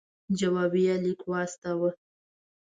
جوابیه 0.39 0.95
لیک 1.03 1.21
واستاوه. 1.29 1.89